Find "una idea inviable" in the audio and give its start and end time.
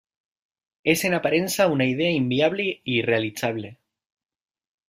1.75-2.67